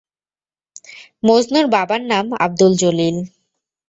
মজনুর 1.23 1.65
বাবার 1.73 2.01
নাম 2.11 2.25
আবদুল 2.39 2.73
জলিল। 2.81 3.17